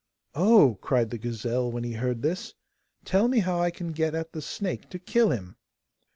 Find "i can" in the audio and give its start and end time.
3.61-3.91